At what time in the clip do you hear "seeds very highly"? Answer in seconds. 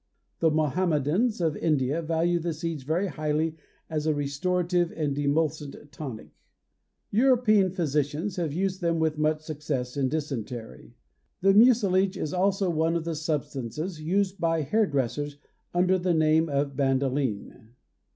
2.55-3.55